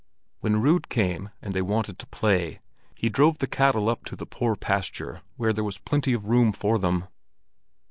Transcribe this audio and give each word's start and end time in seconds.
When 0.39 0.59
Rud 0.63 0.89
came 0.89 1.29
and 1.43 1.53
they 1.53 1.61
wanted 1.61 1.99
to 1.99 2.07
play, 2.07 2.59
he 2.95 3.07
drove 3.07 3.37
the 3.37 3.45
cattle 3.45 3.87
up 3.87 3.99
on 3.99 4.05
to 4.05 4.15
the 4.15 4.25
poor 4.25 4.55
pasture 4.55 5.21
where 5.35 5.53
there 5.53 5.63
was 5.63 5.77
plenty 5.77 6.13
of 6.13 6.25
room 6.25 6.53
for 6.53 6.79
them. 6.79 7.07